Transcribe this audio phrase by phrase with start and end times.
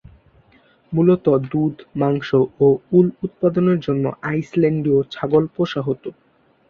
[0.93, 2.29] মূলত দুধ, মাংস
[2.59, 2.67] ও
[2.91, 6.03] উল উৎপাদনের জন্য আইসল্যান্ডীয় ছাগল পোষা হত।